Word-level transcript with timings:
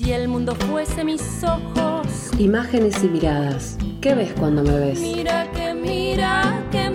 Si 0.00 0.14
el 0.14 0.28
mundo 0.28 0.54
fuese 0.54 1.04
mis 1.04 1.20
ojos. 1.44 2.30
Imágenes 2.38 3.04
y 3.04 3.08
miradas. 3.08 3.76
¿Qué 4.00 4.14
ves 4.14 4.32
cuando 4.32 4.62
me 4.62 4.80
ves? 4.80 4.98
Mira 4.98 5.52
que 5.52 5.74
mira 5.74 6.64
que 6.72 6.88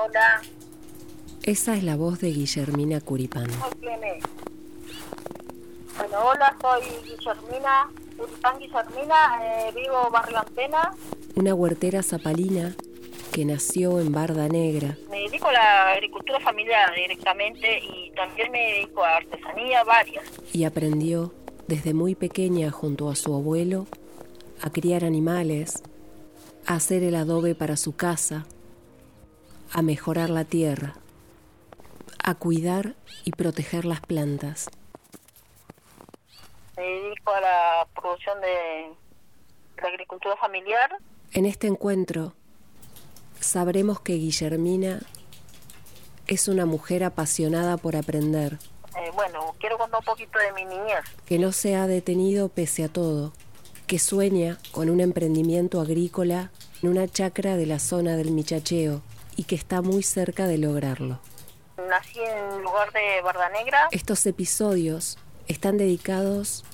Hola, 0.00 0.42
Esa 1.42 1.74
es 1.74 1.82
la 1.82 1.96
voz 1.96 2.20
de 2.20 2.30
Guillermina 2.30 3.00
Curipán. 3.00 3.48
Bueno, 5.96 6.18
hola, 6.24 6.56
soy 6.60 6.82
Guillermina, 7.02 7.90
Uripán 8.16 8.58
Guillermina, 8.60 9.40
eh, 9.42 9.72
vivo 9.74 10.08
Barrio 10.12 10.38
Antena. 10.38 10.94
Una 11.34 11.52
huertera 11.52 12.04
zapalina 12.04 12.76
que 13.32 13.44
nació 13.44 13.98
en 13.98 14.12
Barda 14.12 14.46
Negra. 14.46 14.96
Me 15.10 15.22
dedico 15.22 15.48
a 15.48 15.52
la 15.52 15.90
agricultura 15.94 16.38
familiar 16.38 16.94
directamente 16.94 17.80
y 17.82 18.12
también 18.12 18.52
me 18.52 18.74
dedico 18.74 19.02
a 19.02 19.16
artesanía 19.16 19.82
varias. 19.82 20.24
y 20.52 20.62
aprendió 20.62 21.34
desde 21.66 21.92
muy 21.92 22.14
pequeña 22.14 22.70
junto 22.70 23.10
a 23.10 23.16
su 23.16 23.34
abuelo 23.34 23.86
a 24.62 24.70
criar 24.70 25.04
animales, 25.04 25.82
a 26.66 26.74
hacer 26.74 27.02
el 27.02 27.16
adobe 27.16 27.56
para 27.56 27.76
su 27.76 27.96
casa, 27.96 28.46
a 29.72 29.82
mejorar 29.82 30.30
la 30.30 30.44
tierra, 30.44 30.94
a 32.22 32.34
cuidar 32.34 32.94
y 33.24 33.32
proteger 33.32 33.84
las 33.84 34.00
plantas. 34.00 34.68
Me 36.76 36.82
dedico 36.84 37.30
a 37.32 37.40
la 37.40 37.86
producción 38.00 38.40
de 38.40 38.90
la 39.82 39.88
agricultura 39.88 40.36
familiar. 40.36 40.90
En 41.32 41.44
este 41.44 41.66
encuentro 41.66 42.32
sabremos 43.40 44.00
que 44.00 44.14
Guillermina 44.14 45.00
es 46.26 46.48
una 46.48 46.66
mujer 46.66 47.04
apasionada 47.04 47.76
por 47.76 47.96
aprender, 47.96 48.58
Eh, 48.96 49.10
bueno, 49.14 49.54
quiero 49.60 49.78
contar 49.78 50.00
un 50.00 50.04
poquito 50.06 50.38
de 50.40 50.52
mi 50.52 50.64
niñez. 50.64 51.04
que 51.24 51.38
no 51.38 51.52
se 51.52 51.76
ha 51.76 51.86
detenido 51.86 52.48
pese 52.48 52.82
a 52.84 52.88
todo, 52.88 53.32
que 53.86 53.98
sueña 54.00 54.58
con 54.72 54.90
un 54.90 55.00
emprendimiento 55.00 55.80
agrícola 55.80 56.50
en 56.82 56.88
una 56.90 57.06
chacra 57.06 57.56
de 57.56 57.66
la 57.66 57.78
zona 57.78 58.16
del 58.16 58.32
Michacheo 58.32 59.00
y 59.38 59.44
que 59.44 59.54
está 59.54 59.82
muy 59.82 60.02
cerca 60.02 60.48
de 60.48 60.58
lograrlo. 60.58 61.20
Nací 61.88 62.18
en 62.18 62.60
lugar 62.60 62.92
de 62.92 63.22
Barda 63.22 63.48
Negra. 63.50 63.88
Estos 63.92 64.26
episodios 64.26 65.16
están 65.46 65.78
dedicados 65.78 66.64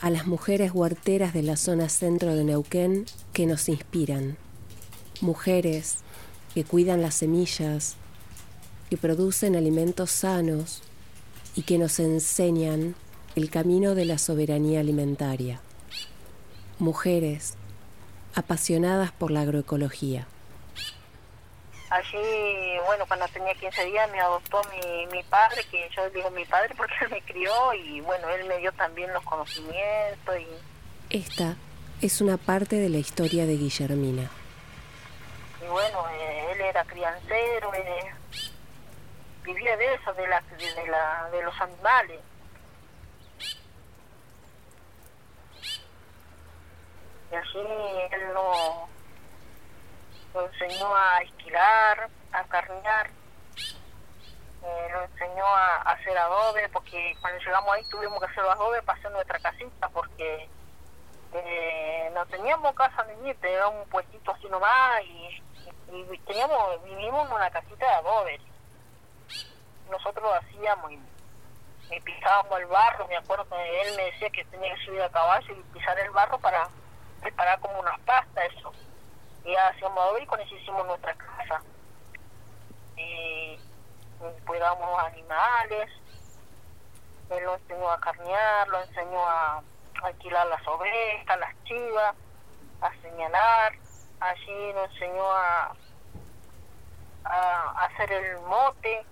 a 0.00 0.08
las 0.08 0.28
mujeres 0.28 0.70
huerteras 0.72 1.34
de 1.34 1.42
la 1.42 1.56
zona 1.56 1.88
centro 1.88 2.36
de 2.36 2.44
Neuquén 2.44 3.06
que 3.32 3.44
nos 3.44 3.68
inspiran. 3.68 4.36
Mujeres 5.20 5.96
que 6.54 6.62
cuidan 6.62 7.02
las 7.02 7.16
semillas, 7.16 7.96
que 8.88 8.96
producen 8.96 9.56
alimentos 9.56 10.12
sanos 10.12 10.80
y 11.56 11.62
que 11.62 11.76
nos 11.76 11.98
enseñan 11.98 12.94
el 13.34 13.50
camino 13.50 13.96
de 13.96 14.04
la 14.04 14.18
soberanía 14.18 14.78
alimentaria. 14.78 15.60
Mujeres 16.78 17.54
apasionadas 18.36 19.10
por 19.10 19.32
la 19.32 19.40
agroecología. 19.40 20.28
Allí, 21.92 22.78
bueno, 22.86 23.04
cuando 23.06 23.28
tenía 23.28 23.52
15 23.52 23.84
días 23.84 24.10
me 24.10 24.18
adoptó 24.18 24.62
mi, 24.70 25.06
mi 25.08 25.22
padre, 25.24 25.62
que 25.70 25.90
yo 25.94 26.08
digo 26.08 26.30
mi 26.30 26.46
padre 26.46 26.74
porque 26.74 26.94
él 27.02 27.10
me 27.10 27.20
crió 27.20 27.74
y 27.74 28.00
bueno, 28.00 28.30
él 28.30 28.46
me 28.46 28.56
dio 28.56 28.72
también 28.72 29.12
los 29.12 29.22
conocimientos 29.24 30.34
y, 30.40 31.14
Esta 31.14 31.54
es 32.00 32.22
una 32.22 32.38
parte 32.38 32.76
de 32.76 32.88
la 32.88 32.96
historia 32.96 33.44
de 33.44 33.58
Guillermina. 33.58 34.30
y 35.62 35.68
bueno, 35.68 36.08
eh, 36.08 36.52
él 36.52 36.62
era 36.62 36.82
criancero, 36.84 37.74
eh, 37.74 38.14
vivía 39.44 39.76
de 39.76 39.94
eso, 39.94 40.14
de, 40.14 40.28
la, 40.28 40.40
de, 40.40 40.74
de 40.74 40.88
la, 40.88 41.28
de 41.30 41.42
los 41.42 41.60
animales. 41.60 42.20
Y 47.30 47.34
así 47.34 47.58
él 47.58 48.32
no, 48.32 48.88
lo 50.34 50.46
enseñó 50.46 50.94
a 50.96 51.18
esquilar, 51.22 52.08
a 52.32 52.44
carnear, 52.44 53.10
eh, 54.64 54.88
lo 54.92 55.02
enseñó 55.04 55.44
a, 55.46 55.76
hacer 55.82 56.16
adobe, 56.16 56.68
porque 56.70 57.14
cuando 57.20 57.38
llegamos 57.40 57.74
ahí 57.74 57.84
tuvimos 57.90 58.18
que 58.20 58.26
hacer 58.26 58.40
adobe 58.44 58.82
para 58.82 58.98
hacer 58.98 59.10
nuestra 59.12 59.38
casita, 59.40 59.88
porque 59.88 60.48
eh, 61.34 62.10
no 62.14 62.24
teníamos 62.26 62.74
casa 62.74 63.04
ni 63.22 63.34
teníamos 63.34 63.74
un 63.84 63.88
puestito 63.90 64.32
así 64.32 64.46
nomás 64.48 65.02
y- 65.04 65.42
y 65.92 66.18
teníamos, 66.26 66.82
vivimos 66.84 67.26
en 67.28 67.34
una 67.34 67.50
casita 67.50 67.86
de 67.86 67.92
adobe. 67.94 68.40
Nosotros 69.90 70.22
lo 70.22 70.34
hacíamos 70.34 70.92
y, 70.92 70.98
y 71.94 72.00
pisábamos 72.00 72.58
el 72.60 72.66
barro, 72.66 73.06
me 73.08 73.16
acuerdo 73.16 73.46
que 73.48 73.80
él 73.82 73.96
me 73.96 74.04
decía 74.04 74.30
que 74.30 74.44
tenía 74.46 74.74
que 74.74 74.84
subir 74.86 75.02
a 75.02 75.10
caballo 75.10 75.52
y 75.54 75.62
pisar 75.74 75.98
el 75.98 76.10
barro 76.10 76.38
para 76.38 76.68
preparar 77.20 77.60
como 77.60 77.78
unas 77.80 77.98
pastas, 78.00 78.44
eso. 78.56 78.72
Ya 79.52 79.68
hacíamos 79.68 80.00
eso 80.40 80.54
hicimos 80.54 80.86
nuestra 80.86 81.14
casa. 81.14 81.62
Y, 82.96 83.58
cuidamos 84.46 85.02
animales, 85.04 85.90
él 87.30 87.44
lo 87.44 87.54
enseñó 87.56 87.90
a 87.90 88.00
carnear, 88.00 88.68
lo 88.68 88.80
enseñó 88.82 89.28
a 89.28 89.62
alquilar 90.02 90.46
las 90.46 90.66
ovejas, 90.66 91.38
las 91.38 91.64
chivas, 91.64 92.14
a 92.80 92.90
señalar, 93.02 93.72
allí 94.20 94.72
nos 94.74 94.90
enseñó 94.92 95.32
a, 95.32 95.74
a 97.24 97.84
hacer 97.84 98.10
el 98.10 98.40
mote, 98.40 99.04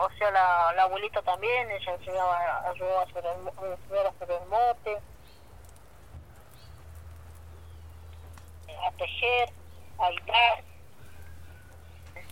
o 0.00 0.10
sea, 0.18 0.30
la, 0.30 0.72
la 0.74 0.82
abuelita 0.82 1.22
también, 1.22 1.70
ella 1.70 1.94
enseñaba, 1.94 2.68
ayudó 2.68 2.98
a 2.98 3.02
hacer 3.04 3.24
el, 3.24 3.48
a 3.48 4.08
hacer 4.08 4.30
el 4.30 4.48
mote, 4.48 5.00
a 8.86 8.90
tejer, 8.92 9.50
a 9.98 10.10
hilar, 10.12 10.64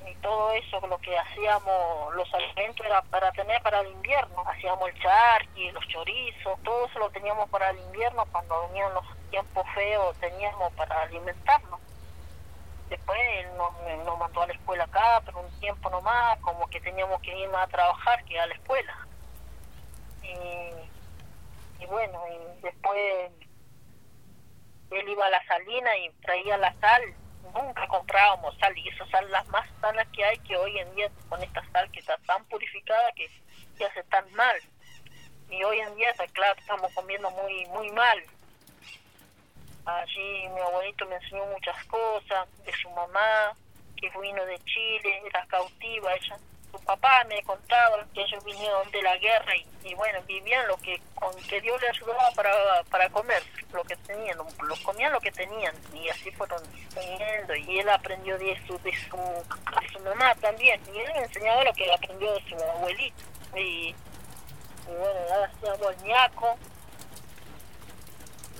y 0.08 0.14
todo 0.16 0.52
eso 0.52 0.80
lo 0.86 0.98
que 0.98 1.16
hacíamos 1.16 2.14
los 2.14 2.32
alimentos 2.34 2.84
era 2.84 3.02
para 3.02 3.30
tener 3.32 3.62
para 3.62 3.80
el 3.80 3.88
invierno. 3.92 4.42
Hacíamos 4.46 4.88
el 4.88 5.00
charqui 5.00 5.70
los 5.70 5.86
chorizos 5.88 6.58
todo 6.62 6.86
eso 6.86 6.98
lo 6.98 7.10
teníamos 7.10 7.48
para 7.50 7.70
el 7.70 7.78
invierno 7.78 8.24
cuando 8.32 8.68
venían 8.68 8.92
los 8.94 9.04
tiempos 9.30 9.64
feos 9.74 10.16
teníamos 10.16 10.72
para 10.74 11.02
alimentarnos. 11.02 11.80
Después 12.88 13.18
él 13.38 13.46
nos, 13.56 13.72
nos 14.04 14.18
mandó 14.18 14.42
a 14.42 14.46
la 14.46 14.52
escuela 14.52 14.84
acá 14.84 15.22
pero 15.24 15.40
un 15.40 15.60
tiempo 15.60 15.88
nomás 15.90 16.38
como 16.40 16.66
que 16.68 16.80
teníamos 16.80 17.20
que 17.22 17.36
ir 17.38 17.48
más 17.50 17.64
a 17.64 17.70
trabajar 17.70 18.24
que 18.24 18.38
a 18.38 18.46
la 18.46 18.54
escuela. 18.54 19.06
Y, 20.22 21.82
y 21.82 21.86
bueno 21.86 22.20
y 22.28 22.60
después 22.60 23.32
él 24.98 25.08
iba 25.08 25.26
a 25.26 25.30
la 25.30 25.44
salina 25.46 25.96
y 25.98 26.10
traía 26.22 26.56
la 26.56 26.72
sal. 26.74 27.02
Nunca 27.54 27.86
comprábamos 27.88 28.56
sal 28.58 28.76
y 28.76 28.88
esas 28.88 29.08
sal 29.10 29.30
las 29.30 29.46
más 29.48 29.68
sanas 29.80 30.06
que 30.08 30.24
hay 30.24 30.38
que 30.38 30.56
hoy 30.56 30.78
en 30.78 30.94
día 30.94 31.10
con 31.28 31.42
esta 31.42 31.62
sal 31.72 31.90
que 31.90 32.00
está 32.00 32.16
tan 32.26 32.44
purificada 32.46 33.12
que, 33.12 33.28
que 33.76 33.84
hace 33.84 34.02
tan 34.04 34.30
mal. 34.32 34.56
Y 35.50 35.62
hoy 35.64 35.80
en 35.80 35.94
día 35.96 36.12
claro 36.32 36.58
estamos 36.58 36.92
comiendo 36.94 37.30
muy 37.30 37.66
muy 37.66 37.90
mal. 37.90 38.22
Allí 39.84 40.48
mi 40.48 40.60
abuelito 40.60 41.06
me 41.06 41.16
enseñó 41.16 41.44
muchas 41.46 41.84
cosas 41.86 42.48
de 42.64 42.72
su 42.72 42.88
mamá 42.90 43.52
que 43.96 44.10
vino 44.20 44.44
de 44.46 44.58
Chile 44.60 45.22
era 45.26 45.44
cautiva 45.46 46.14
ella 46.14 46.38
su 46.72 46.80
papá 46.80 47.22
me 47.28 47.42
contaba 47.42 48.04
que 48.14 48.22
ellos 48.22 48.42
vinieron 48.44 48.90
de 48.90 49.02
la 49.02 49.16
guerra 49.18 49.52
y, 49.84 49.94
bueno 49.94 50.20
vivían 50.26 50.66
lo 50.66 50.76
que 50.78 51.00
con 51.14 51.34
que 51.44 51.60
Dios 51.60 51.80
le 51.80 51.88
ayudaba 51.88 52.30
para, 52.34 52.82
para 52.84 53.08
comer 53.10 53.42
lo 53.72 53.84
que 53.84 53.94
tenían 53.96 54.38
lo, 54.38 54.46
comían 54.82 55.12
lo 55.12 55.20
que 55.20 55.30
tenían 55.30 55.74
y 55.92 56.08
así 56.08 56.30
fueron 56.32 56.62
teniendo 56.94 57.54
y 57.54 57.80
él 57.80 57.88
aprendió 57.90 58.38
de 58.38 58.58
su 58.66 58.78
de 58.78 58.92
su, 58.92 59.16
de 59.16 59.88
su 59.92 60.00
mamá 60.00 60.34
también 60.36 60.80
y 60.92 60.98
él 60.98 61.12
me 61.14 61.20
enseñaba 61.20 61.62
lo 61.64 61.72
que 61.74 61.92
aprendió 61.92 62.32
de 62.32 62.40
su 62.48 62.56
abuelito 62.56 63.22
y, 63.54 63.60
y 63.60 63.94
bueno 64.86 65.20
ya 65.28 65.44
hacíamos 65.44 65.96
el 65.96 66.02
ñaco. 66.04 66.58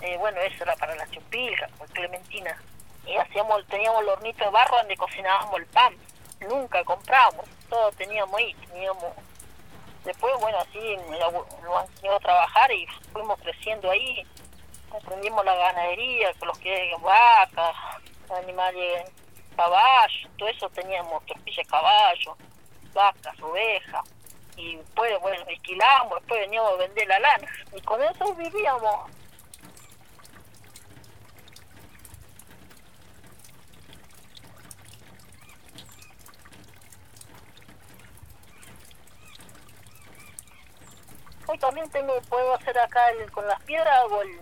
Eh, 0.02 0.16
bueno 0.18 0.40
eso 0.40 0.64
era 0.64 0.76
para 0.76 0.94
la 0.96 1.08
chupilca 1.10 1.68
con 1.78 1.86
Clementina. 1.88 2.60
Y 3.06 3.16
hacíamos 3.16 3.66
teníamos 3.68 4.02
el 4.02 4.08
hornito 4.08 4.44
de 4.44 4.50
barro 4.50 4.76
donde 4.78 4.96
cocinábamos 4.96 5.60
el 5.60 5.66
pan 5.66 5.96
nunca 6.48 6.82
comprábamos 6.84 7.46
todo 7.72 7.90
teníamos 7.92 8.36
ahí 8.38 8.54
teníamos 8.68 9.04
después 10.04 10.34
bueno 10.40 10.58
así 10.58 10.96
lo, 11.08 11.46
lo 11.64 11.80
enseñó 11.80 12.12
a 12.12 12.20
trabajar 12.20 12.70
y 12.70 12.86
fuimos 13.12 13.40
creciendo 13.40 13.90
ahí 13.90 14.26
aprendimos 14.94 15.42
la 15.44 15.54
ganadería 15.54 16.34
con 16.34 16.48
los 16.48 16.58
que 16.58 16.94
vacas 17.00 17.74
animales, 18.38 19.10
caballos, 19.56 20.30
todo 20.38 20.48
eso 20.48 20.68
teníamos 20.70 21.24
tropilla 21.26 21.62
de 21.62 21.68
caballo, 21.68 22.36
vacas, 22.94 23.40
ovejas, 23.40 24.02
y 24.56 24.76
después, 24.76 25.20
bueno, 25.20 25.44
alquilamos, 25.48 26.18
después 26.20 26.40
veníamos 26.40 26.72
a 26.72 26.76
vender 26.76 27.08
la 27.08 27.20
lana, 27.20 27.48
y 27.74 27.80
con 27.82 28.02
eso 28.02 28.34
vivíamos. 28.34 29.10
Hoy 41.52 41.58
también 41.58 41.90
tengo, 41.90 42.18
puedo 42.30 42.54
hacer 42.54 42.78
acá 42.78 43.10
el, 43.10 43.30
con 43.30 43.46
las 43.46 43.62
piedras, 43.64 43.94
hago 43.98 44.22
el, 44.22 44.40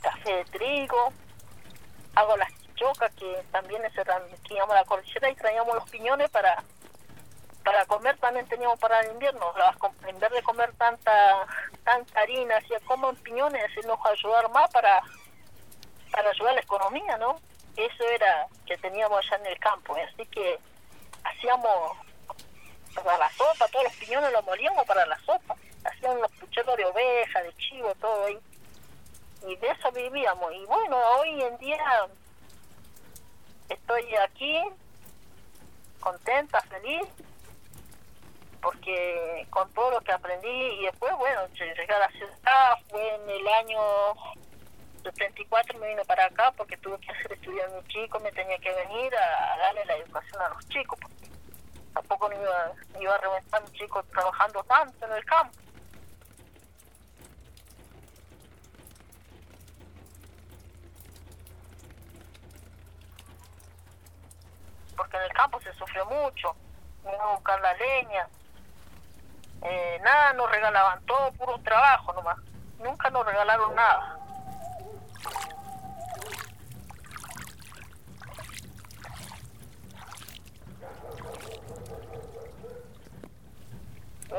café 0.00 0.38
de 0.38 0.44
trigo, 0.46 1.12
hago 2.16 2.36
las 2.36 2.48
chocas 2.74 3.14
que 3.14 3.44
también 3.52 3.80
a 3.84 4.74
la 4.74 4.84
cordillera 4.84 5.30
y 5.30 5.36
traíamos 5.36 5.72
los 5.76 5.88
piñones 5.88 6.28
para 6.30 6.64
para 7.62 7.86
comer 7.86 8.18
también 8.18 8.46
teníamos 8.48 8.76
para 8.80 9.00
el 9.02 9.12
invierno 9.12 9.54
las, 9.56 9.76
en 10.08 10.18
vez 10.18 10.30
de 10.32 10.42
comer 10.42 10.72
tanta 10.76 11.46
tanta 11.84 12.20
harina 12.20 12.56
hacía 12.56 12.80
como 12.80 13.14
piñones 13.14 13.70
nos 13.86 14.04
ayudar 14.06 14.50
más 14.50 14.68
para 14.72 15.00
para 16.10 16.30
ayudar 16.30 16.52
a 16.52 16.54
la 16.56 16.60
economía 16.60 17.16
no 17.18 17.38
eso 17.76 18.04
era 18.08 18.48
que 18.66 18.76
teníamos 18.78 19.18
allá 19.18 19.36
en 19.36 19.46
el 19.46 19.58
campo 19.60 19.96
así 19.96 20.26
que 20.26 20.58
hacíamos 21.22 22.03
para 23.02 23.18
la 23.18 23.30
sopa 23.32 23.68
todos 23.68 23.84
los 23.84 23.94
piñones 23.94 24.32
los 24.32 24.44
molíamos 24.44 24.86
para 24.86 25.06
la 25.06 25.18
sopa. 25.20 25.56
Hacíamos 25.84 26.20
los 26.20 26.32
pucheros 26.32 26.76
de 26.76 26.84
oveja 26.84 27.42
de 27.42 27.52
chivo 27.56 27.94
todo 27.96 28.26
ahí. 28.26 28.38
Y 29.46 29.56
de 29.56 29.68
eso 29.68 29.92
vivíamos. 29.92 30.52
Y 30.54 30.64
bueno 30.66 30.96
hoy 31.18 31.42
en 31.42 31.58
día 31.58 32.08
estoy 33.68 34.14
aquí 34.16 34.60
contenta 36.00 36.60
feliz 36.62 37.06
porque 38.60 39.46
con 39.50 39.70
todo 39.72 39.90
lo 39.92 40.00
que 40.00 40.12
aprendí 40.12 40.48
y 40.48 40.84
después 40.84 41.14
bueno 41.16 41.46
llegué 41.48 41.92
a 41.92 41.98
la 41.98 42.08
ciudad 42.08 42.78
fue 42.90 43.14
en 43.14 43.30
el 43.30 43.48
año 43.48 43.78
74 45.02 45.78
me 45.78 45.88
vine 45.88 46.04
para 46.04 46.26
acá 46.26 46.52
porque 46.56 46.76
tuve 46.78 46.98
que 46.98 47.10
hacer 47.10 47.32
estudiar 47.32 47.68
a 47.70 47.80
mi 47.80 47.88
chico 47.88 48.20
me 48.20 48.32
tenía 48.32 48.58
que 48.58 48.72
venir 48.72 49.14
a, 49.16 49.56
darle 49.58 49.84
la 49.86 49.96
educación 49.96 50.42
a 50.42 50.48
los 50.50 50.68
chicos 50.68 50.98
tampoco 51.94 52.28
me 52.28 52.36
iba, 52.36 52.72
iba 53.00 53.14
a 53.14 53.18
reventar 53.18 53.62
mi 53.62 53.70
chico 53.78 54.02
trabajando 54.04 54.62
tanto 54.64 55.06
en 55.06 55.12
el 55.12 55.24
campo 55.24 55.58
porque 64.96 65.16
en 65.16 65.22
el 65.24 65.32
campo 65.32 65.60
se 65.60 65.72
sufrió 65.74 66.04
mucho, 66.06 66.54
no 67.04 67.10
a 67.10 67.34
buscar 67.34 67.60
la 67.60 67.74
leña, 67.74 68.28
eh, 69.62 70.00
nada 70.02 70.32
nos 70.34 70.50
regalaban, 70.50 71.04
todo 71.04 71.32
puro 71.32 71.58
trabajo 71.58 72.12
nomás, 72.12 72.38
nunca 72.78 73.10
nos 73.10 73.26
regalaron 73.26 73.74
nada. 73.74 74.13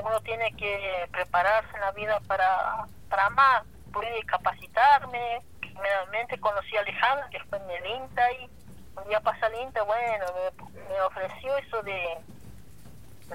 Uno 0.03 0.19
tiene 0.21 0.51
que 0.57 1.07
prepararse 1.11 1.73
en 1.75 1.81
la 1.81 1.91
vida 1.91 2.19
para, 2.27 2.85
para 3.09 3.29
más, 3.29 3.63
pude 3.93 4.23
capacitarme, 4.25 5.41
primeramente 5.59 6.39
conocí 6.39 6.75
a 6.75 6.81
Alejandra, 6.81 7.29
que 7.29 7.39
fue 7.45 7.57
en 7.59 7.69
el 7.71 7.85
INTA 7.85 8.31
y 8.33 8.49
un 8.97 9.07
día 9.07 9.19
pasa 9.21 9.47
el 9.47 9.55
INTA, 9.61 9.83
bueno, 9.83 10.25
me, 10.89 11.01
ofreció 11.01 11.57
eso 11.57 11.81
de, 11.83 12.17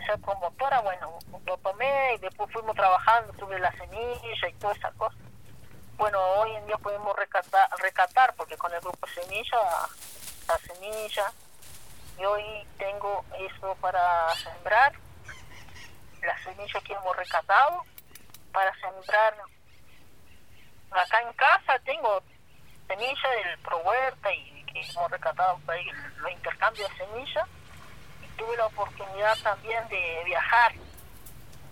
ser 0.07 0.21
promotora, 0.21 0.81
bueno, 0.81 1.19
lo 1.47 1.57
tomé 1.59 2.15
y 2.15 2.19
después 2.19 2.51
fuimos 2.53 2.77
trabajando, 2.77 3.33
tuve 3.35 3.59
la 3.59 3.73
semilla 3.73 4.49
y 4.49 4.53
toda 4.55 4.75
esa 4.75 4.91
cosa. 4.93 5.17
Bueno, 5.97 6.19
hoy 6.37 6.55
en 6.57 6.67
día 6.67 6.77
podemos 6.79 7.15
recatar, 7.17 7.69
recatar 7.79 8.35
porque 8.35 8.57
con 8.57 8.73
el 8.73 8.81
grupo 8.81 9.07
Semilla, 9.09 9.59
la 10.49 10.59
semilla, 10.59 11.33
y 12.19 12.25
hoy 12.25 12.67
tengo 12.79 13.25
eso 13.39 13.77
para 13.81 14.29
sembrar, 14.37 14.93
la 16.23 16.39
semilla 16.43 16.81
que 16.81 16.93
hemos 16.93 17.17
recatado, 17.17 17.85
para 18.53 18.73
sembrar 18.81 19.35
acá 20.91 21.21
en 21.23 21.33
casa 21.35 21.79
tengo 21.85 22.23
semilla 22.89 23.31
del 23.31 23.59
Pro 23.61 23.79
Huerta 23.79 24.33
y 24.33 24.65
que 24.65 24.81
hemos 24.81 25.11
recatado 25.11 25.61
ahí 25.69 25.87
los 26.17 26.33
intercambios 26.33 26.91
de 26.91 26.97
semillas 26.97 27.49
y 28.23 28.27
tuve 28.37 28.57
la 28.57 28.67
oportunidad 28.67 29.39
también 29.39 29.87
de 29.89 30.23
viajar. 30.25 30.73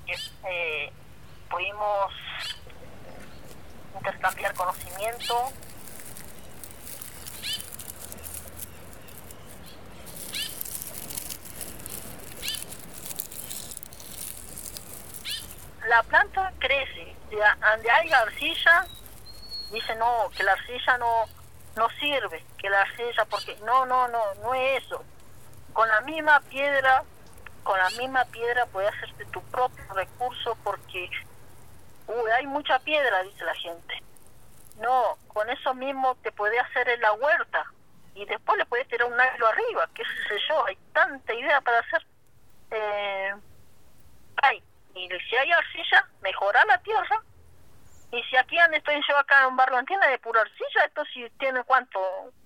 Eh, 0.06 0.93
pudimos 1.50 2.12
intercambiar 3.97 4.55
conocimiento. 4.55 5.53
La 15.88 16.02
planta 16.02 16.52
crece, 16.58 17.17
donde 17.31 17.90
hay 17.90 18.12
arcilla, 18.12 18.87
dice 19.73 19.94
no, 19.96 20.29
que 20.37 20.43
la 20.43 20.52
arcilla 20.52 20.99
no, 20.99 21.25
no 21.76 21.88
sirve 21.99 22.44
que 22.58 22.69
la 22.69 22.82
arcilla, 22.82 23.25
porque 23.25 23.56
no, 23.64 23.87
no, 23.87 24.06
no, 24.08 24.35
no 24.43 24.55
es 24.55 24.85
eso. 24.85 25.02
Con 25.73 25.88
la 25.88 26.00
misma 26.02 26.40
piedra, 26.40 27.05
con 27.62 27.79
la 27.79 27.88
misma 27.90 28.25
piedra 28.26 28.67
puedes 28.67 28.93
hacerte 28.94 29.25
tu 29.26 29.43
propio 29.44 29.85
recurso 29.94 30.56
porque 30.62 31.08
uy, 32.06 32.31
hay 32.32 32.46
mucha 32.46 32.79
piedra, 32.81 33.23
dice 33.23 33.44
la 33.44 33.55
gente. 33.55 34.02
No, 34.81 35.17
con 35.29 35.49
eso 35.49 35.75
mismo 35.75 36.17
te 36.17 36.32
puede 36.32 36.58
hacer 36.58 36.88
en 36.88 37.00
la 37.00 37.12
huerta 37.14 37.64
y 38.14 38.25
después 38.26 38.58
le 38.58 38.67
puedes 38.67 38.88
tirar 38.88 39.08
un 39.08 39.14
hilo 39.14 39.46
arriba, 39.46 39.88
qué 39.94 40.02
sé 40.05 40.37
yo, 40.49 40.67
hay 40.67 40.76
tanta 40.93 41.32
idea 41.32 41.61
para 41.61 41.79
hacer. 41.79 42.06
Eh, 42.70 43.35
hay, 44.43 44.62
y 44.99 45.09
si 45.29 45.37
hay 45.37 45.53
arcilla, 45.53 46.06
mejora 46.21 46.65
la 46.67 46.79
tierra 46.79 47.23
y 48.11 48.23
si 48.25 48.37
aquí 48.37 48.56
donde 48.59 48.79
estoy 48.79 49.00
yo 49.06 49.17
acá 49.19 49.47
en 49.47 49.56
Barrio 49.56 49.77
Antienda 49.77 50.09
de 50.09 50.19
pura 50.19 50.41
arcilla, 50.41 50.85
esto 50.87 51.05
sí 51.12 51.27
tiene 51.39 51.62
cuánto, 51.65 52.00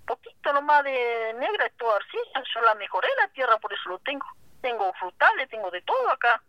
poquito 0.06 0.52
nomás 0.52 0.82
de 0.82 1.34
negra, 1.38 1.66
esto 1.66 1.94
arcilla, 1.94 2.42
yo 2.52 2.60
la 2.62 2.74
mejoré 2.74 3.08
la 3.20 3.28
tierra, 3.28 3.56
por 3.58 3.72
eso 3.72 3.88
lo 3.88 3.98
tengo. 4.00 4.26
Tengo 4.60 4.92
frutales, 4.94 5.48
tengo 5.48 5.70
de 5.70 5.82
todo 5.82 6.10
acá. 6.10 6.42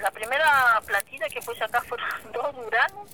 La 0.00 0.10
primera 0.12 0.80
plantita 0.86 1.26
que 1.28 1.40
puse 1.40 1.64
acá 1.64 1.80
fueron 1.82 2.08
dos 2.32 2.54
duranos. 2.54 3.10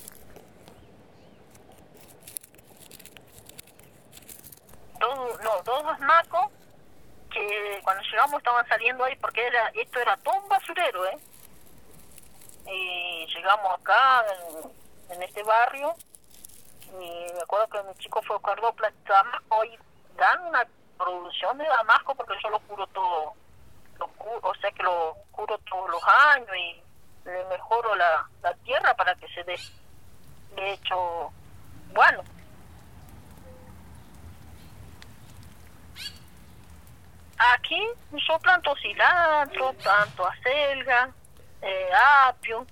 No, 5.01 5.63
dos 5.63 5.99
macos 6.01 6.60
que 7.31 7.81
cuando 7.83 8.03
llegamos 8.03 8.39
estaban 8.39 8.67
saliendo 8.69 9.05
ahí 9.05 9.17
porque 9.17 9.47
era 9.47 9.69
esto 9.75 9.99
era 10.01 10.17
todo 10.19 10.37
un 10.43 10.49
basurero, 10.49 11.07
¿eh? 11.07 11.19
y 12.67 13.27
llegamos 13.27 13.79
acá 13.81 14.25
en, 15.11 15.23
este 15.23 15.43
barrio 15.43 15.95
y 17.01 17.33
me 17.33 17.41
acuerdo 17.43 17.69
que 17.69 17.83
mi 17.83 17.95
chico 17.95 18.23
fue 18.23 18.37
a 18.37 18.39
buscar 18.39 18.61
dos 18.61 18.75
Damasco 19.07 19.65
y 19.65 19.79
dan 20.17 20.47
una 20.47 20.67
producción 20.97 21.59
de 21.59 21.65
Damasco 21.65 22.15
porque 22.15 22.35
yo 22.43 22.51
lo 22.51 22.61
curo 22.61 22.87
todo, 22.89 23.35
lo 23.99 24.07
curo, 24.09 24.41
o 24.43 24.55
sea 24.57 24.71
que 24.73 24.83
lo 24.83 25.17
curo 25.33 25.59
todos 25.71 25.91
los 25.91 26.03
años 26.35 26.49
y 26.57 26.83
le 27.25 27.45
mejoro 27.47 27.95
la, 27.97 28.29
tierra 28.65 28.95
para 28.95 29.15
que 29.15 29.29
se 29.29 29.43
dé. 29.45 29.57
De 30.55 30.73
hecho, 30.73 31.31
bueno. 31.93 32.23
Aquí 37.41 37.81
yo 38.29 38.39
planto 38.41 38.77
cilantro, 38.77 39.73
planto 39.83 40.27
acelga, 40.27 41.09
eh, 41.63 41.89
apio, 42.27 42.67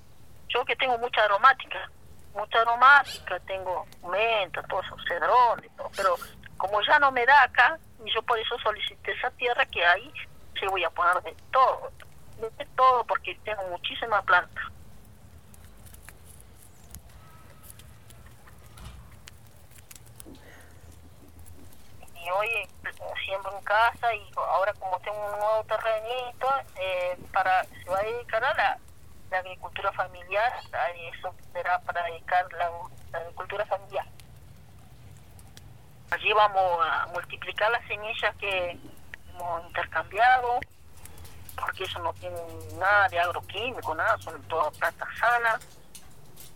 yo 0.48 0.62
que 0.66 0.76
tengo 0.76 0.98
mucha 0.98 1.24
aromática, 1.24 1.90
mucha 2.34 2.60
aromática, 2.60 3.40
tengo 3.46 3.86
menta, 4.06 4.62
todos 4.64 4.84
esos 4.84 5.02
cedrones, 5.08 5.70
pero 5.96 6.16
como 6.58 6.82
ya 6.82 6.98
no 6.98 7.10
me 7.10 7.24
da 7.24 7.44
acá, 7.44 7.78
y 8.04 8.12
yo 8.12 8.20
por 8.20 8.38
eso 8.38 8.58
solicité 8.58 9.12
esa 9.12 9.30
tierra 9.30 9.64
que 9.64 9.82
ahí 9.86 10.12
se 10.60 10.66
voy 10.66 10.84
a 10.84 10.90
poner 10.90 11.22
de 11.22 11.34
todo, 11.50 11.90
de 12.36 12.66
todo 12.76 13.04
porque 13.04 13.34
tengo 13.44 13.62
muchísima 13.68 14.20
planta. 14.20 14.60
y 22.28 22.30
hoy 22.30 22.68
siembro 23.24 23.56
en 23.56 23.64
casa 23.64 24.14
y 24.14 24.30
ahora 24.36 24.72
como 24.74 24.98
tengo 25.00 25.24
un 25.24 25.38
nuevo 25.38 25.64
terrenito, 25.64 26.48
eh, 26.76 27.18
para 27.32 27.64
se 27.64 27.90
va 27.90 27.98
a 27.98 28.02
dedicar 28.02 28.44
a 28.44 28.54
la, 28.54 28.78
agricultura 29.30 29.92
familiar, 29.92 30.52
eso 31.12 31.34
será 31.52 31.78
para 31.80 32.02
dedicar 32.04 32.50
la, 32.54 32.70
la 33.12 33.18
agricultura 33.18 33.66
familiar. 33.66 34.06
Allí 36.10 36.32
vamos 36.32 36.78
a 36.86 37.06
multiplicar 37.08 37.70
las 37.70 37.86
semillas 37.86 38.34
que 38.36 38.78
hemos 39.28 39.66
intercambiado, 39.66 40.60
porque 41.54 41.84
eso 41.84 41.98
no 41.98 42.14
tiene 42.14 42.40
nada 42.78 43.08
de 43.08 43.20
agroquímico, 43.20 43.94
nada, 43.94 44.16
son 44.18 44.42
todas 44.44 44.76
plantas 44.78 45.08
sanas. 45.18 45.60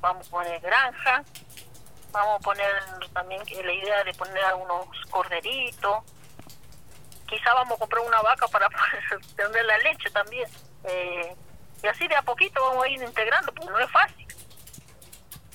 Vamos 0.00 0.26
a 0.26 0.30
poner 0.30 0.60
granja, 0.60 1.22
vamos 2.12 2.36
a 2.36 2.38
poner 2.38 2.72
también 3.12 3.42
la 3.64 3.72
idea 3.72 4.04
de 4.04 4.14
poner 4.14 4.42
algunos 4.44 4.86
corderitos. 5.10 6.02
Quizá 7.32 7.54
vamos 7.54 7.76
a 7.76 7.78
comprar 7.78 8.04
una 8.04 8.20
vaca 8.20 8.46
para 8.48 8.68
tener 9.36 9.64
la 9.64 9.78
leche 9.78 10.10
también. 10.10 10.46
Eh, 10.84 11.34
y 11.82 11.86
así 11.86 12.06
de 12.06 12.14
a 12.14 12.20
poquito 12.20 12.60
vamos 12.60 12.84
a 12.84 12.88
ir 12.88 13.02
integrando, 13.02 13.54
porque 13.54 13.70
no 13.70 13.78
es 13.78 13.90
fácil. 13.90 14.26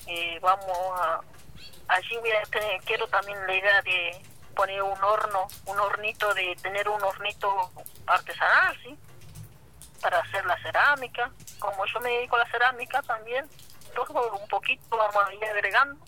Eh, 0.08 0.40
vamos 0.42 0.76
a, 0.96 1.22
allí 1.90 2.18
tener, 2.50 2.82
quiero 2.82 3.08
también 3.10 3.38
la 3.46 3.54
idea 3.54 3.82
de 3.84 4.26
poner 4.56 4.82
un 4.82 5.04
horno, 5.04 5.48
un 5.68 5.80
hornito 5.80 6.34
de 6.34 6.56
tener 6.64 6.90
un 6.90 7.04
hornito 7.04 7.72
artesanal, 8.08 8.76
¿sí? 8.82 8.98
Para 10.02 10.18
hacer 10.18 10.44
la 10.48 10.60
cerámica. 10.64 11.32
Como 11.60 11.86
yo 11.86 12.00
me 12.00 12.10
dedico 12.10 12.38
a 12.38 12.40
la 12.40 12.50
cerámica 12.50 13.04
también, 13.04 13.48
todo 13.94 14.36
un 14.36 14.48
poquito 14.48 14.98
vamos 14.98 15.28
a 15.28 15.32
ir 15.32 15.46
agregando. 15.46 16.04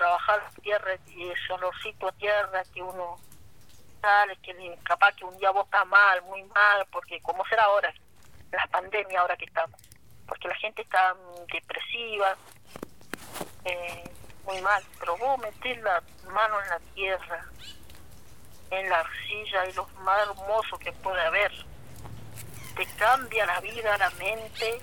Trabajar 0.00 0.40
tierra 0.62 0.96
y 1.08 1.28
ese 1.28 1.52
olorcito 1.52 2.08
a 2.08 2.12
tierra 2.12 2.62
que 2.72 2.82
uno 2.82 3.18
sale, 4.00 4.34
que 4.36 4.78
capaz 4.82 5.14
que 5.14 5.26
un 5.26 5.36
día 5.36 5.50
vos 5.50 5.66
estás 5.66 5.86
mal, 5.86 6.22
muy 6.22 6.42
mal, 6.44 6.86
porque 6.90 7.20
como 7.20 7.44
será 7.44 7.64
ahora, 7.64 7.92
la 8.50 8.66
pandemia 8.68 9.20
ahora 9.20 9.36
que 9.36 9.44
estamos, 9.44 9.78
porque 10.26 10.48
la 10.48 10.54
gente 10.54 10.80
está 10.80 11.14
depresiva, 11.52 12.34
eh, 13.66 14.10
muy 14.46 14.62
mal, 14.62 14.82
pero 14.98 15.18
vos 15.18 15.38
metés 15.38 15.76
la 15.82 16.02
mano 16.32 16.62
en 16.62 16.68
la 16.70 16.80
tierra, 16.94 17.44
en 18.70 18.88
la 18.88 19.00
arcilla 19.00 19.66
y 19.66 19.72
lo 19.74 19.86
más 20.02 20.28
hermoso 20.28 20.78
que 20.78 20.92
puede 20.92 21.20
haber, 21.20 21.52
te 22.74 22.86
cambia 22.96 23.44
la 23.44 23.60
vida, 23.60 23.98
la 23.98 24.08
mente, 24.12 24.80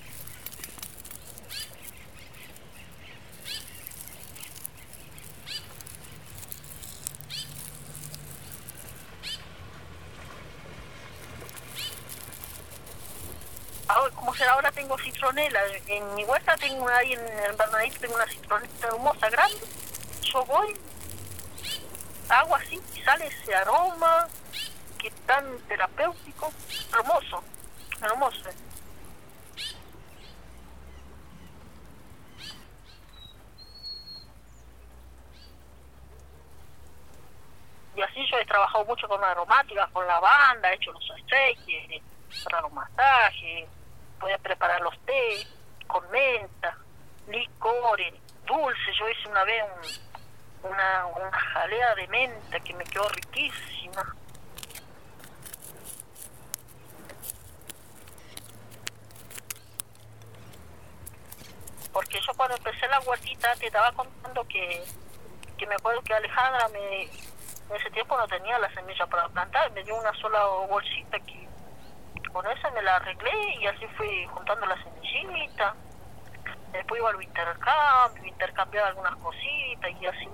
ahora, 14.46 14.72
tengo 14.72 14.98
citronela, 14.98 15.60
en 15.88 16.16
mi 16.16 16.24
huerta 16.24 16.56
tengo 16.58 16.88
ahí 16.90 17.14
en 17.14 17.20
el 17.20 17.56
Bernadito 17.56 18.00
tengo 18.00 18.16
una 18.16 18.28
citronela 18.28 18.88
hermosa, 18.88 19.30
grande, 19.30 19.66
yo 20.22 20.46
voy, 20.46 20.74
hago 22.30 22.56
así 22.56 22.80
y 22.96 23.02
sale 23.02 23.28
ese 23.28 23.56
aroma 23.56 24.28
que 25.00 25.08
es 25.08 25.16
tan 25.26 25.58
terapéutico, 25.68 26.52
hermoso, 26.94 27.44
hermoso. 28.02 28.50
Y 37.96 38.02
así 38.02 38.24
yo 38.30 38.38
he 38.38 38.46
trabajado 38.46 38.86
mucho 38.86 39.08
con 39.08 39.24
aromáticas, 39.24 39.90
con 39.90 40.06
lavanda, 40.06 40.72
he 40.72 40.76
hecho 40.76 40.92
los 40.92 41.10
aceites 41.10 42.04
para 42.44 42.62
los 42.62 42.72
masajes, 42.72 43.68
puede 44.20 44.38
preparar 44.40 44.82
los 44.82 44.98
té 45.06 45.48
con 45.88 46.10
menta, 46.12 46.78
licores, 47.28 48.14
dulce. 48.46 48.94
Yo 49.00 49.10
hice 49.10 49.30
una 49.30 49.44
vez 49.44 49.64
una, 50.64 51.06
una 51.08 51.32
jalea 51.32 51.96
de 51.96 52.08
menta 52.08 52.60
que 52.60 52.74
me 52.74 52.84
quedó 52.84 53.08
riquísima. 53.10 54.16
Porque 61.92 62.20
yo 62.22 62.34
cuando 62.36 62.56
empecé 62.58 62.88
la 62.88 63.00
huertita 63.00 63.56
te 63.56 63.68
estaba 63.68 63.92
contando 63.94 64.48
que, 64.48 64.84
que 65.58 65.66
me 65.66 65.76
acuerdo 65.76 66.02
que 66.04 66.14
Alejandra 66.14 66.68
me, 66.70 67.04
en 67.04 67.76
ese 67.76 67.90
tiempo 67.92 68.16
no 68.18 68.28
tenía 68.28 68.60
la 68.60 68.72
semilla 68.74 69.06
para 69.08 69.28
plantar, 69.30 69.72
me 69.72 69.84
dio 69.84 69.96
una 69.96 70.14
sola 70.14 70.44
bolsita 70.70 71.20
que 71.22 71.47
con 72.38 72.46
esa 72.52 72.70
me 72.70 72.84
la 72.84 72.98
arreglé 72.98 73.56
y 73.60 73.66
así 73.66 73.88
fui 73.98 74.28
juntando 74.28 74.68
la 74.68 74.78
semillita. 74.84 75.74
Después 76.72 77.00
iba 77.00 77.10
al 77.10 77.24
intercambio, 77.24 78.26
intercambiaba 78.26 78.90
algunas 78.90 79.16
cositas 79.16 79.92
y 80.00 80.06
así. 80.06 80.30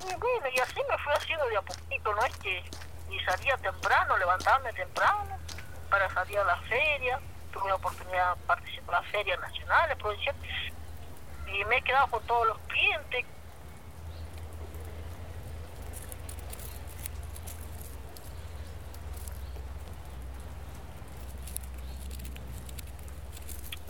Y 0.00 0.14
bueno, 0.14 0.48
y 0.54 0.60
así 0.60 0.78
me 0.90 0.98
fui 0.98 1.12
haciendo 1.14 1.46
de 1.46 1.56
a 1.56 1.62
poquito, 1.62 2.14
¿no? 2.14 2.22
Es 2.26 2.36
que 2.36 2.62
y 3.08 3.18
salía 3.20 3.56
temprano, 3.56 4.18
levantarme 4.18 4.74
temprano 4.74 5.38
para 5.88 6.10
salir 6.10 6.38
a 6.38 6.44
la 6.44 6.56
feria. 6.68 7.18
Tuve 7.50 7.68
la 7.68 7.76
oportunidad 7.76 8.36
de 8.36 8.42
participar 8.44 8.96
en 8.96 9.02
las 9.04 9.10
ferias 9.10 9.40
nacionales, 9.40 9.96
y 11.46 11.64
me 11.64 11.78
he 11.78 11.82
quedado 11.82 12.08
con 12.08 12.26
todos 12.26 12.48
los 12.48 12.58
clientes 12.68 13.24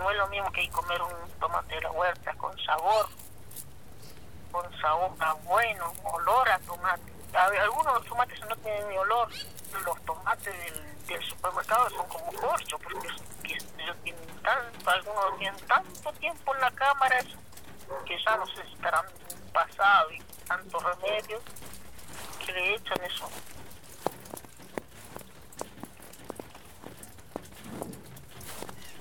no 0.02 0.10
es 0.10 0.16
lo 0.16 0.26
mismo 0.28 0.50
que 0.50 0.68
comer 0.70 1.00
un 1.00 1.30
tomate 1.38 1.76
de 1.76 1.80
la 1.82 1.90
huerta 1.92 2.34
con 2.34 2.58
sabor, 2.64 3.08
con 4.50 4.80
sabor 4.80 5.12
bueno, 5.44 5.92
olor 6.02 6.48
a 6.48 6.58
tomate. 6.60 7.12
Algunos 7.32 8.04
tomates 8.04 8.40
no 8.40 8.56
tienen 8.56 8.88
ni 8.88 8.98
olor, 8.98 9.28
los 9.84 10.02
tomates 10.04 10.54
del, 11.06 11.22
supermercado 11.28 11.88
son 11.90 12.06
como 12.08 12.32
corcho, 12.32 12.78
porque 12.78 13.08
tienen 13.42 14.16
tanto, 14.42 14.90
algunos 14.90 15.38
tienen 15.38 15.66
tanto 15.66 16.12
tiempo 16.14 16.54
en 16.54 16.60
la 16.60 16.70
cámara 16.72 17.18
que 18.06 18.18
ya 18.24 18.36
no 18.36 18.46
si 18.46 18.60
estarán 18.72 19.04
pasados 19.52 20.12
y 20.14 20.22
tantos 20.46 20.82
remedios 20.82 21.42
que 22.44 22.52
le 22.52 22.74
echan 22.74 23.02
eso 23.04 23.28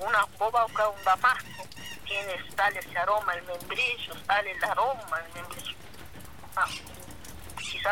una 0.01 0.25
boba 0.37 0.65
o 0.65 0.91
un 0.91 1.03
damasco, 1.03 1.63
tiene, 2.05 2.35
sale 2.55 2.79
ese 2.79 2.97
aroma, 2.97 3.33
el 3.33 3.43
membrillo, 3.43 4.13
sale 4.25 4.51
el 4.51 4.63
aroma, 4.63 5.21
el 5.25 5.33
membrillo. 5.33 5.75
Ah, 6.55 6.67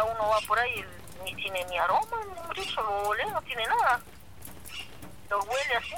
uno 0.03 0.29
va 0.29 0.39
por 0.41 0.59
ahí 0.59 0.85
ni 1.23 1.35
tiene 1.35 1.63
ni 1.65 1.77
aroma 1.77 2.21
el 2.21 2.29
membrillo, 2.29 2.81
lo 2.81 3.09
huele, 3.09 3.25
no 3.27 3.41
tiene 3.43 3.65
nada. 3.67 3.99
Lo 5.29 5.39
huele 5.43 5.75
así, 5.75 5.95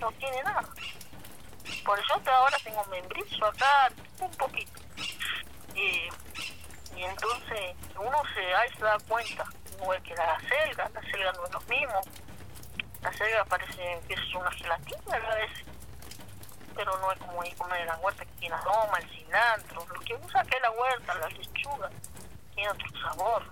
no 0.00 0.10
tiene 0.12 0.42
nada. 0.42 0.68
Por 1.84 1.98
eso 1.98 2.14
ahora 2.26 2.56
tengo 2.64 2.84
membrillo 2.86 3.46
acá, 3.46 3.90
un 4.20 4.30
poquito. 4.32 4.80
Y, 5.74 6.08
y 6.96 7.04
entonces 7.04 7.76
uno 7.98 8.22
se, 8.34 8.54
ahí 8.54 8.70
se 8.76 8.82
da 8.82 8.98
cuenta, 9.06 9.44
no 9.78 9.92
es 9.92 10.02
que 10.02 10.14
la 10.14 10.40
selga, 10.40 10.88
la 10.88 11.00
selga 11.02 11.32
no 11.32 11.44
es 11.44 11.52
lo 11.52 11.60
mismo 11.62 12.00
la 13.06 13.12
selga 13.12 13.44
parece 13.44 14.00
que 14.08 14.14
es 14.14 14.34
una 14.34 14.50
gelatina 14.50 15.14
a 15.14 15.34
veces, 15.36 15.64
pero 16.74 16.98
no 16.98 17.12
es 17.12 17.18
como 17.20 17.40
comer 17.56 17.86
la 17.86 17.96
huerta 17.98 18.24
que 18.24 18.32
tiene 18.32 18.56
aroma, 18.56 18.98
el 18.98 19.08
cilantro, 19.10 19.86
lo 19.86 20.00
que 20.00 20.14
usa 20.16 20.42
que 20.42 20.58
la 20.58 20.70
huerta, 20.72 21.14
la 21.14 21.28
lechuga, 21.28 21.88
tiene 22.52 22.68
otro 22.68 22.88
sabor. 23.00 23.44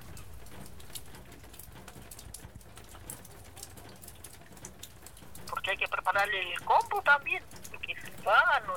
Porque 5.49 5.71
hay 5.71 5.77
que 5.77 5.87
prepararle 5.87 6.53
el 6.53 6.65
compo 6.65 7.01
también, 7.03 7.45
que 7.81 7.93
es 7.93 8.03
sano, 8.25 8.75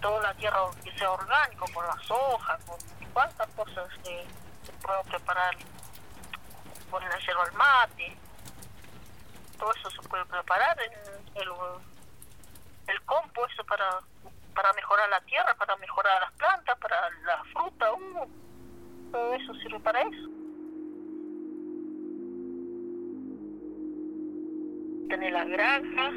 toda 0.00 0.22
la 0.22 0.34
tierra 0.34 0.60
que 0.84 0.96
sea 0.96 1.10
orgánico, 1.10 1.66
con 1.74 1.84
las 1.88 2.08
hojas, 2.08 2.64
con 2.64 2.78
cuántas 3.12 3.48
cosas 3.48 3.88
se, 4.04 4.24
se 4.64 4.72
pueden 4.80 5.04
preparar, 5.08 5.56
por 6.88 7.02
el 7.02 7.26
yerba 7.26 7.42
al 7.42 7.52
mate 7.54 8.29
todo 9.60 9.72
eso 9.74 9.90
se 9.90 10.08
puede 10.08 10.24
preparar, 10.24 10.76
el, 11.36 11.42
el, 12.88 13.00
compost 13.02 13.60
para, 13.68 14.00
para 14.54 14.72
mejorar 14.72 15.08
la 15.10 15.20
tierra, 15.20 15.54
para 15.58 15.76
mejorar 15.76 16.22
las 16.22 16.32
plantas, 16.32 16.78
para 16.78 16.96
la 17.26 17.44
fruta, 17.52 17.92
uh, 17.92 19.12
todo 19.12 19.34
eso 19.34 19.54
sirve 19.56 19.78
para 19.80 20.00
eso. 20.00 20.28
Tener 25.10 25.32
la 25.32 25.44
granja, 25.44 26.10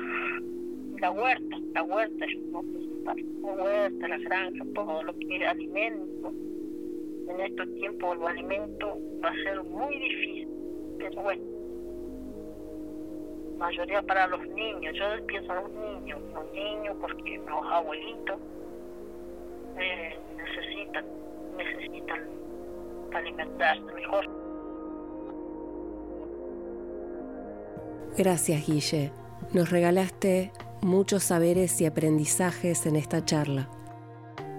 la 1.00 1.12
huerta, 1.12 1.58
la 1.74 1.84
huerta 1.84 2.26
es 2.26 2.34
lo 2.52 2.64
la 3.04 3.14
huerta, 3.52 4.08
la 4.08 4.18
granja, 4.20 4.64
todo 4.74 5.04
lo 5.04 5.14
que 5.20 5.36
es 5.36 5.48
alimento, 5.50 6.30
en 6.30 7.40
estos 7.42 7.68
tiempos 7.76 8.18
el 8.18 8.28
alimento 8.28 8.98
va 9.22 9.30
a 9.30 9.34
ser 9.34 9.62
muy 9.64 9.98
difícil, 9.98 10.48
pero 10.98 11.22
bueno, 11.24 11.53
mayoría 13.64 14.02
para 14.02 14.28
los 14.28 14.46
niños, 14.48 14.94
yo 14.94 15.26
pienso 15.26 15.54
en 15.54 15.64
los 15.64 15.72
niños, 15.72 16.20
los 16.34 16.52
niños 16.52 16.98
porque 17.00 17.42
los 17.48 17.66
abuelitos 17.72 18.38
eh, 19.78 20.20
necesitan, 20.36 21.06
necesitan 21.56 22.20
alimentarse 23.14 23.82
mejor. 23.94 24.30
Gracias, 28.18 28.68
Guille. 28.68 29.12
Nos 29.54 29.70
regalaste 29.72 30.52
muchos 30.82 31.24
saberes 31.24 31.80
y 31.80 31.86
aprendizajes 31.86 32.86
en 32.86 32.98
esta 32.98 33.24
charla. 33.24 33.70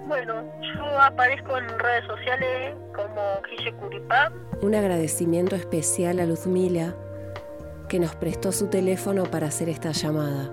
Bueno, 0.07 0.43
yo 0.61 0.99
aparezco 0.99 1.57
en 1.57 1.67
redes 1.79 2.05
sociales 2.07 2.75
como 2.95 3.21
Guille 3.49 3.71
Curipá. 3.73 4.31
Un 4.61 4.73
agradecimiento 4.73 5.55
especial 5.55 6.19
a 6.19 6.25
Luzmila, 6.25 6.95
que 7.87 7.99
nos 7.99 8.15
prestó 8.15 8.51
su 8.51 8.67
teléfono 8.67 9.23
para 9.23 9.47
hacer 9.47 9.69
esta 9.69 9.91
llamada. 9.91 10.51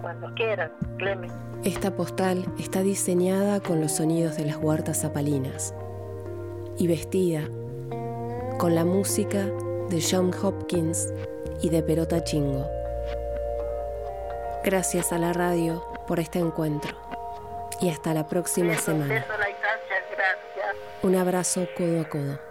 Cuando 0.00 0.32
quieran, 0.34 0.72
Clemen. 0.96 1.30
Esta 1.64 1.90
postal 1.90 2.44
está 2.58 2.82
diseñada 2.82 3.60
con 3.60 3.80
los 3.80 3.92
sonidos 3.92 4.36
de 4.36 4.44
las 4.46 4.56
huertas 4.56 5.00
zapalinas 5.00 5.74
y 6.78 6.86
vestida 6.86 7.42
con 8.58 8.74
la 8.74 8.84
música 8.84 9.46
de 9.88 10.02
John 10.02 10.30
Hopkins 10.42 11.12
y 11.62 11.70
de 11.70 11.82
Perota 11.82 12.22
Chingo. 12.22 12.66
Gracias 14.64 15.12
a 15.12 15.18
la 15.18 15.32
radio 15.32 15.84
por 16.06 16.20
este 16.20 16.38
encuentro 16.38 16.96
y 17.80 17.90
hasta 17.90 18.14
la 18.14 18.26
próxima 18.26 18.76
semana. 18.76 19.24
Un 21.02 21.16
abrazo 21.16 21.66
codo 21.76 22.00
a 22.00 22.08
codo. 22.08 22.47